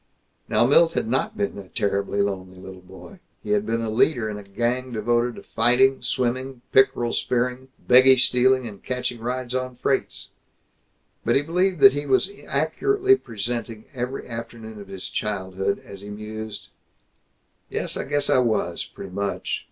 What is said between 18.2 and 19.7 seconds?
I was, pretty much.